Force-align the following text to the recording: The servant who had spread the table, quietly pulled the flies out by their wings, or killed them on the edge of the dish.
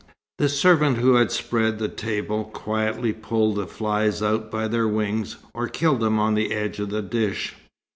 The 0.39 0.49
servant 0.49 0.97
who 0.97 1.13
had 1.13 1.31
spread 1.31 1.77
the 1.77 1.87
table, 1.87 2.45
quietly 2.45 3.13
pulled 3.13 3.57
the 3.57 3.67
flies 3.67 4.23
out 4.23 4.49
by 4.49 4.67
their 4.67 4.87
wings, 4.87 5.35
or 5.53 5.67
killed 5.67 5.99
them 5.99 6.17
on 6.17 6.33
the 6.33 6.51
edge 6.53 6.79
of 6.79 6.89
the 6.89 7.03
dish. 7.03 7.53